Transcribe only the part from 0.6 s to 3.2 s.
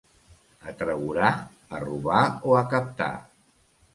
A Tregurà, a robar o a captar.